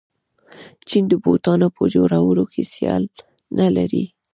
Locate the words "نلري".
3.57-4.05